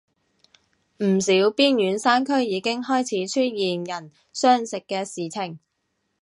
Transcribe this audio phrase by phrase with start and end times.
[0.97, 5.59] 唔少邊遠山區已經開始出現人相食嘅事情